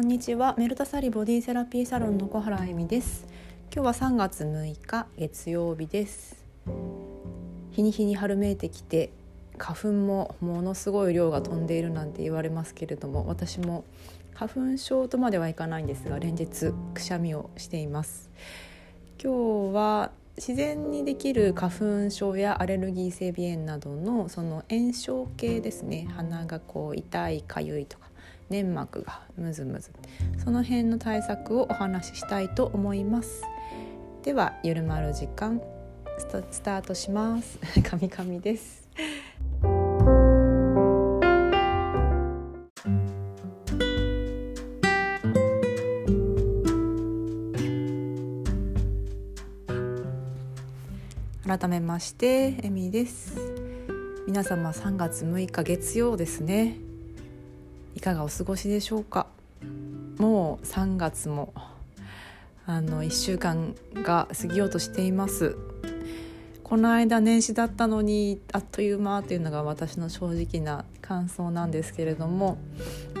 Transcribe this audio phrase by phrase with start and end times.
[0.00, 0.54] こんにちは。
[0.56, 3.26] メルタサリボディセラピーサロンの小原恵美です。
[3.70, 6.42] 今日は3月6日月曜日です。
[7.70, 9.10] 日に日に春めいてきて
[9.58, 13.84] 花粉もものすごい量が飛んでいるなんて言われますけれども私も
[14.32, 18.30] 花粉症とまではいかないんですが連日くしゃみをしています。
[19.22, 26.08] 今日は自然にできる花粉症やアレルギー性鼻炎などのその炎症系ですね。
[26.16, 28.09] 鼻がこう痛いかゆいとか
[28.50, 29.90] 粘膜がムズムズ。
[30.44, 33.44] その辺の対策をお話ししたいと思います。
[34.22, 35.62] ではゆるまる時間
[36.18, 37.58] スタートします。
[37.82, 38.88] カミカミです。
[51.46, 53.36] 改めましてエミです。
[54.26, 56.89] 皆様3月6日月曜ですね。
[58.00, 59.26] いかがお過ごしでしょうか？
[60.16, 61.52] もう3月も
[62.64, 65.54] あの1週間が過ぎようとしています。
[66.64, 72.56] この間年始だったのにあっという間というのが私の正直な感想なんですけれども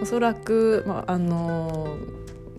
[0.00, 1.98] おそらく、まあの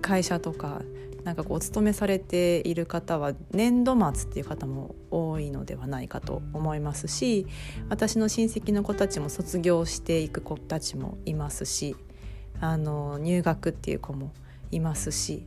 [0.00, 0.80] 会社とか
[1.26, 7.48] なんかこうお勤めされている方は年度末っていう方も多いのではないかと思いますし
[7.88, 11.96] 私の親戚の子たちも卒業していく子たちもいますし
[12.60, 14.32] あの入学っていう子も
[14.70, 15.44] いますし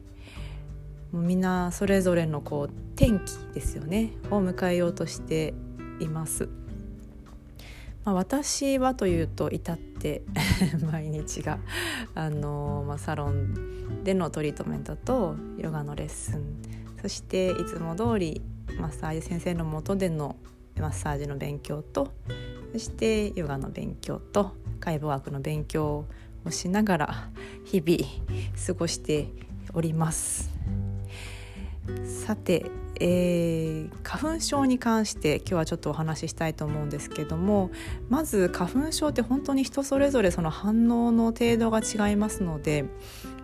[1.14, 5.54] もうみんなそれぞれのこう転機ですよねを迎えようとして
[6.02, 6.50] います。
[8.04, 10.24] まあ、私はというと至って
[10.92, 11.60] 毎日が
[12.16, 16.44] あの、まあ、サロンでのトリートメントとヨガのレッスン。
[17.02, 18.42] そしていつも通り
[18.80, 20.36] マッサージ先生のもとでの
[20.78, 22.12] マッサージの勉強と
[22.74, 26.06] そしてヨガの勉強と解剖学の勉強
[26.46, 27.30] をしながら
[27.66, 28.04] 日々
[28.68, 29.30] 過ごして
[29.74, 30.50] おります。
[32.26, 32.66] さて、
[33.00, 37.72] えー、花粉症に関して今日はちょっとお話ししたいと思うんですけども
[38.10, 42.86] まず花粉症って本当に人それぞれその反応の程度が違いますので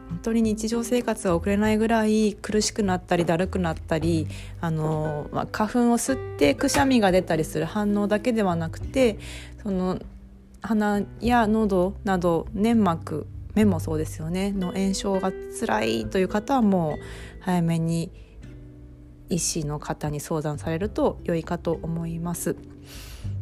[0.10, 4.28] 本当に日常生活が送れないぐらい苦しくなったりだるくなったり
[4.62, 9.18] あの、まあ、花粉を吸ってくしゃみが出たりする反応だけではなくて
[9.64, 10.00] その
[10.62, 18.12] 鼻や喉など粘膜目もそうですよねの炎症が辛いという方はもう早めに
[19.30, 22.56] 医師の方に相談されると良いかと思います。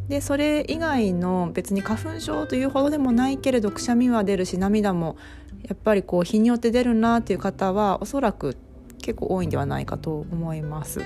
[0.07, 5.15] でそれ以外の別に花粉症というほどでもないけれどくしゃみは出るし涙も
[5.63, 8.57] やっぱりこう日によって出るなという方はおそらく
[9.01, 11.01] 結構多いんではないかと思います。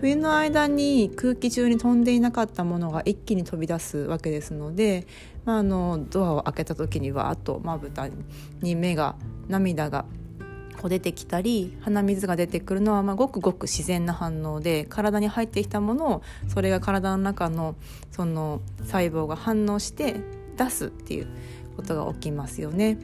[0.00, 5.06] 冬の間に空気中に飛んでいなかったものが一気に飛び出すわけですので、
[5.46, 8.08] まあ、あのドアを開けた時にはあとまぶた
[8.60, 9.16] に目が
[9.48, 10.04] 涙が
[10.84, 17.74] こう出てきたり鼻水が出てくるのは、まあ、ごくごく自然な反応で体に入ってきたものをそれが体の中の
[18.10, 20.16] その細胞が反応して
[20.58, 21.28] 出すっていう
[21.76, 22.98] ことが起きますよね。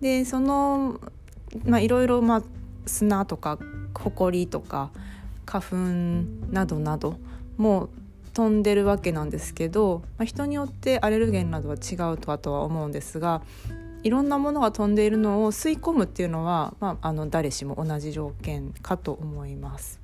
[0.00, 1.00] でその
[1.64, 2.42] まあいろいろまあ
[2.86, 3.58] 砂とか
[3.92, 4.92] 埃とか
[5.46, 5.76] 花粉
[6.52, 7.16] などなど
[7.56, 7.88] も
[8.34, 13.42] 飛んでるわけなんですけど、まあ、人によってアレルゲンなどは違うとはとは思うんですが
[14.06, 19.98] いろんなものが飛んでいるのを吸い込むっていうのは、まあ、あの誰しも同じ条件かと思います。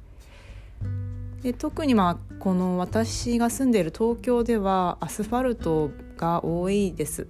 [1.43, 7.29] で特にまあこの私が住んでいる東京ではアスファルトが多いです。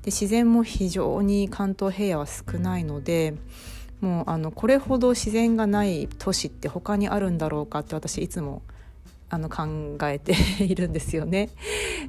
[0.00, 3.34] で自然も非常に関東平野は少ないので
[4.00, 8.62] もうあのこれほど自然がない都市って他にあるんだろうかって私いつも
[9.30, 10.34] あの考えて
[10.64, 11.50] いるんですよね。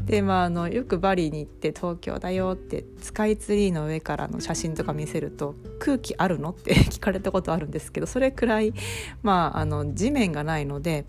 [0.06, 8.74] でまああのよくバリに行って東京だよってスカイツリーの上からの写真とか見せると空気あるのって聞かれたことあるんですけどそれくらい
[9.22, 11.06] まああの地面がないので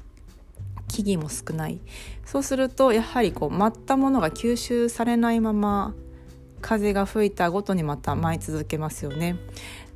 [0.88, 1.80] 木々も少ない
[2.24, 5.94] そうするとやはりこう舞ったものが吸収されないまま
[6.60, 9.36] 風が吹いたごとにまた舞い続けますよね。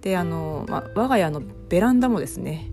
[0.00, 2.70] であの、まあ、我が家のベランダもですね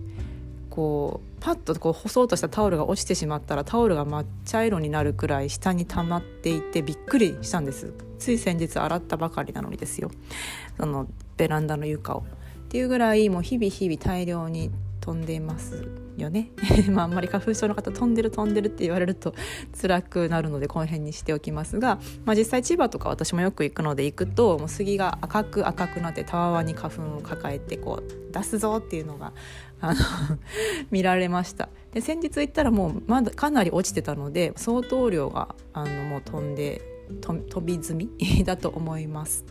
[0.70, 7.92] こうパッとこう干そうとしたタオルが落ちてしまったらタオルが抹茶色になるくらい下に溜まっていてびっくりしたんです。
[8.20, 10.12] つい先日洗ったばかりなのにですよ。
[10.78, 12.20] そのベランダの床を。
[12.20, 12.22] っ
[12.68, 16.01] ていうぐらいもう日々日々大量に飛んでいます。
[16.16, 16.50] よね
[16.90, 19.34] まああんまり花粉症の方飛んでる飛んでるって言われると
[19.80, 29.32] 辛くなるのでこの辺にしておきますが、まあ、実際千葉とか私もよく行くので行くともう杉が赤く赤くなってたわわに花粉を抱えてこう出すぞっていうのが
[29.80, 30.00] あの
[30.90, 36.82] 見られましたで先日行ったらもうまだかなり落ちてたので相当量があのもう飛んで
[37.20, 38.10] 飛び済み
[38.44, 39.44] だと思います。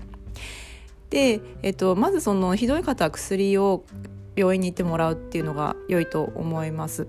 [1.11, 3.83] で、えっと、まずそのひどい方は薬を
[4.41, 7.05] 病院に行ってもらうっていうのが良いと思います。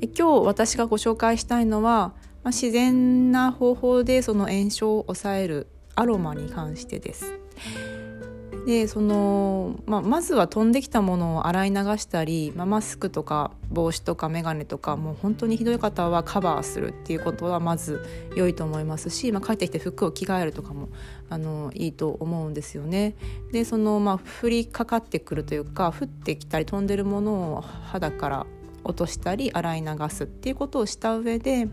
[0.00, 7.45] で今日私がご紹介したいのは、まあ、自然な方法でその炎症を抑えるアロマに関してです。
[8.66, 18.04] でその、まあ、まずは飛んできたものを洗い流したり、まあ、マスクとか帽子とか眼鏡とかもう本当にひどい方はカバーするっていうことはまず
[18.34, 20.88] 良いと思いますし、まあ、帰ってきて服を着替えるとかも
[21.30, 23.14] あのいいと思うんですよね。
[23.52, 28.46] でその、まあ、降りかかってくるというか降ってきたり飛んでるものを肌から
[28.82, 31.68] 落としたり洗い流すっていうことをした上で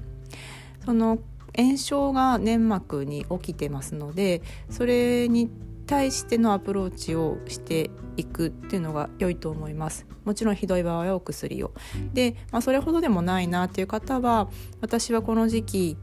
[0.86, 1.18] その
[1.56, 5.50] 炎症が粘膜に起きてますのでそれに
[5.94, 10.08] 対してのアプローチをしていくっていうのが良いと思います。
[10.26, 11.72] もちろんひどい場合はお薬を。
[12.16, 14.50] で、まあ、それほどでもないなっていう方は
[14.82, 15.98] 私はこの時期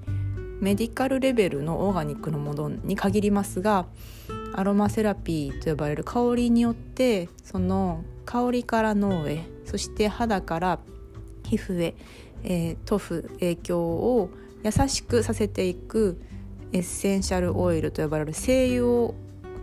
[0.61, 3.87] メディカルレベルのオーガニックのものに限りますが
[4.55, 10.79] アロマセラピーと呼ばれる香りによってその香りから脳へそして肌から
[11.43, 11.97] 皮膚へ、
[12.45, 14.31] えー、塗布影響を
[14.63, 16.21] 優しくさせていく
[16.73, 19.15] エッセンシャルオイルと呼ばれる精油を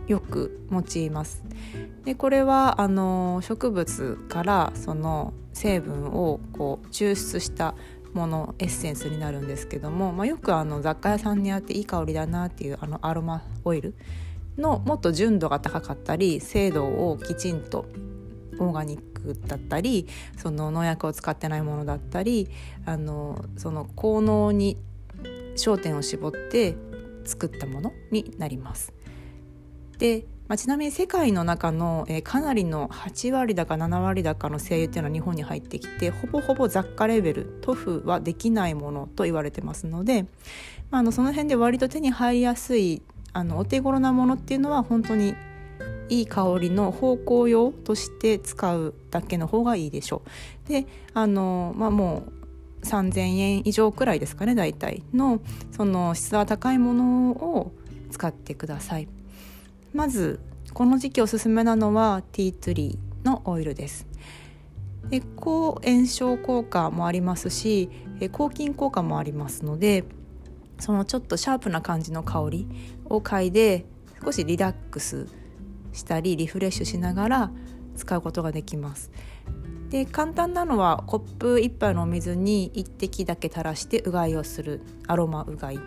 [0.08, 1.44] よく用います。
[2.04, 7.74] でこれはあの植物からその成分をこう抽出した
[8.14, 13.94] ものエッセンスになるんですけども、まあ、よくあの雑貨屋さんにあっていい香りだなっていうあのアロマオイル
[14.56, 17.86] のもっと純度が高かったり精度をきちんと
[18.58, 22.48] オーガニックだったりその農薬を使ってないものだったり
[22.86, 24.78] あのその効能に
[25.56, 26.76] 焦点を絞って
[27.24, 28.92] 作ったものになります。
[29.98, 40.22] で、まあ、ちなみに世界の中の、えー、かなりの8割だか7割だかの精油っていうのは日本に入ってきてほぼほぼ雑貨レベル塗布はできないものと言われてますので、
[40.90, 43.02] まあ、あのその辺で割と手に入りやすい
[43.32, 45.34] あのお手頃なものっていうのは本当に
[46.08, 50.22] いい香りの芳香用として使うだけの方がいいでしょ
[50.66, 50.68] う。
[50.68, 52.24] であの、まあ、も
[52.82, 55.40] う3,000円以上くらいですかね大体の
[55.72, 57.72] その質は高いものを
[58.10, 59.08] 使ってください。
[59.98, 60.38] まず
[60.74, 64.06] この時期おすすめなのはティーツリーのオイルです。
[65.10, 67.90] で抗炎症効果もありますし
[68.30, 70.04] 抗菌効果もありますので
[70.78, 72.68] そのちょっとシャープな感じの香り
[73.06, 73.86] を嗅いで
[74.24, 75.26] 少しリラックス
[75.92, 77.50] したりリフレッシュしながら
[77.96, 79.10] 使うことができます。
[79.90, 85.80] で簡単なのはコップ1杯のお水に1滴だけ垂らしてうがいをするアロマうがい。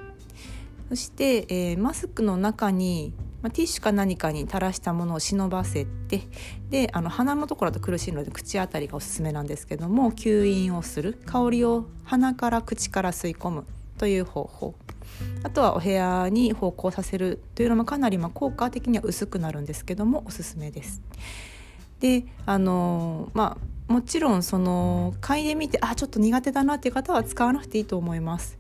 [0.90, 6.22] そして、えー、マスクの中にまあ、ティッシュか何かに垂らしたものを忍ばせて
[6.70, 13.66] であの鼻のところだと苦しいので口あたりがおすすめなんですけども吸引をする香りを鼻から口から吸い込む
[13.98, 14.76] という方法
[15.44, 21.02] あとはお部屋に芳香させるというのもかなりま効果的には薄くなるんですけどもおすすめです。
[22.00, 28.58] であのまあもちろんその嗅いでみてあちょっと苦手だなっていう方は使わなくていいと思います。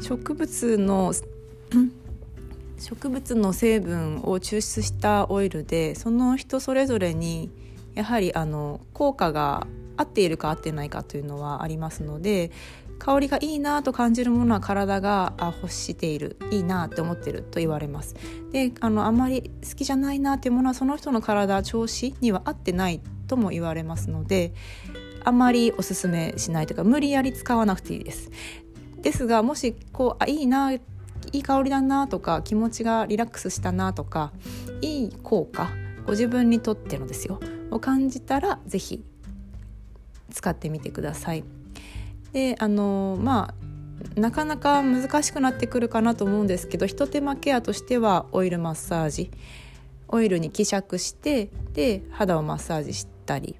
[0.00, 1.12] 植物の
[2.78, 7.50] 植物の成分を抽出したオイルでその人それぞれに
[7.94, 9.66] やはりあの効果が
[9.96, 12.52] 合っているか合ってないかというのはありますので
[12.98, 18.16] 香りがいいなと感じるものは体が欲しているいいなって思ってると言われます。
[18.52, 24.52] であのあまり好きじゃないなっていうものはその人の体調子には合ってないとも言われますので
[25.24, 28.30] あまりおすすめしないというか無理やり使わなくていいです。
[29.00, 30.72] ですがもしこうあいいな
[31.32, 34.32] いい香りだなとか気持ちがリラックスしたなとか
[34.80, 35.70] いい効果
[36.06, 37.40] ご自分にとってのですよ。
[37.70, 39.04] を感じたら是非
[40.32, 41.44] 使ってみてください。
[42.32, 43.54] であのま
[44.16, 49.30] あなかなか難しくなってくるかなと思うんですけどひと手間ケアとしてはオイルマッサージ。
[50.10, 53.56] オイルに希釈してで肌をマッサージしたり。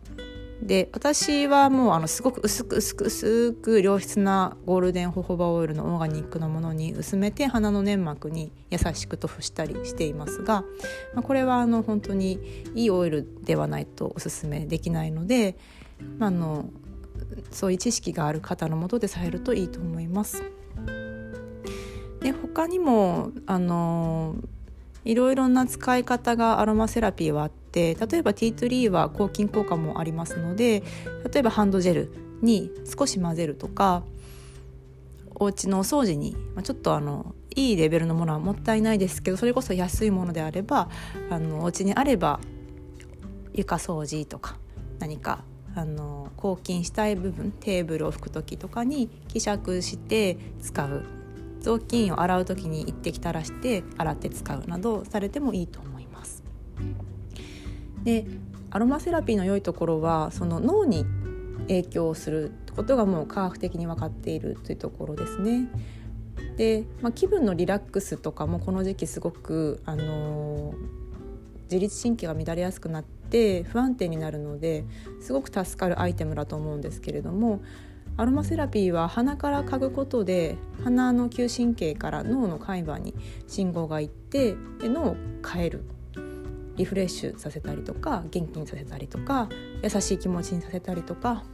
[0.62, 10.62] で私はもうあのすごく薄く薄く薄く良質なゴールデンホホバオイルのオーガニックのものに薄めて鼻の粘膜に優しく塗布したりしていますが、
[11.14, 12.40] まあ、これはあの本当に
[12.74, 15.56] いいオイルではないとおすすめできないので、
[16.18, 16.68] まあ、あの
[17.52, 20.42] そういう知識がある方のもとでされるといいと思います。
[22.20, 24.34] で他にもあの
[25.04, 30.82] いろいろな使い方がアロマセラピーはあって例えばティートリーは抗菌効果もありますので
[31.32, 34.02] 例えばハンドジェルに少し混ぜるとか
[35.34, 40.88] お家のお掃除に、ちょっとあのいいレベルのものはもったいないですけどそれこそ安いものであれば
[41.30, 42.40] あのお家にあれば
[43.52, 44.56] 床掃除とか
[44.98, 45.44] 何か
[45.74, 51.04] あの抗菌したい部分テーブルを拭く時とかに希釈して使う
[51.60, 55.97] 雑巾を洗う時に一滴垂らして洗って使うなどされてもいいと思います。
[58.08, 58.24] で
[58.70, 61.04] アロマセラピーの良いところはその脳に
[61.68, 65.68] 影響することがもう科学的に分かっているというところですね。
[66.56, 70.74] で、まあ、気分のリラックスとかもこの時期すごく、あのー、
[71.64, 74.84] 自律神経が乱れやすくなって不安定になるので
[75.20, 77.60] すごく助かるアイテムだと思うんですけれども
[78.16, 83.14] アロマセラピーは鼻から嗅ぐことで鼻の嗅神経から脳の海馬に
[83.46, 85.84] 信号がいってで脳を変える
[86.78, 89.48] リフレッシュさせたりとか元気にさせたりとか
[89.82, 91.44] 優しい気持ちにさせたりとか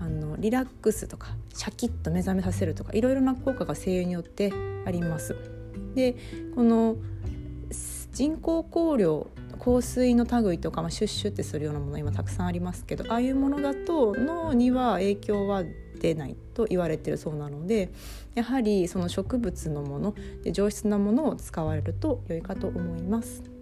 [0.00, 4.52] あのリラックスとかシャキッと目覚めさせるとかいろいろな効果が精油によって
[4.84, 5.36] あります。
[5.94, 6.16] で
[6.54, 6.96] この
[8.12, 15.64] 人工香料香水の類とか、まあ、シュッシュってするようなもの今たくさんありますけどああいうものだと脳には影響は
[16.00, 17.90] 出ないと言われてるそうなので
[18.34, 23.57] やはりその植物のもので上質なものを使われると良いかと思います。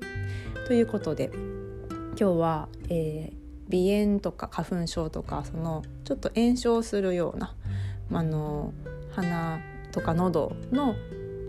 [0.67, 7.55] ということで今日は、えー、鼻炎とか花粉症とかそのちょっと炎症するような、
[8.13, 8.75] あの
[9.13, 9.61] 鼻
[9.93, 10.97] とか喉の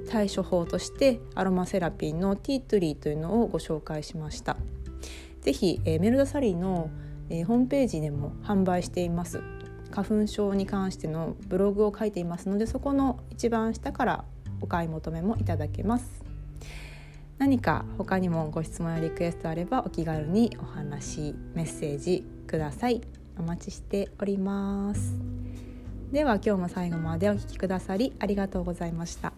[0.08, 4.56] 対処法としてアロマセラピーのティートリーというのをご紹介しました。
[5.42, 6.92] ぜひ、えー、メルダサリーの、
[7.30, 9.42] えー、ホームページでも販売しています
[9.92, 14.26] 花粉症に関してのブログを書いていますのでそこの一番下から
[14.60, 16.26] お買い求めもいただけます
[17.38, 23.02] 何か他にもご質問やリクエストあればお気軽にお話メッセージください
[23.38, 25.14] お待ちしております
[26.12, 29.34] では今日も最後までお聴きくださりありがとうございました。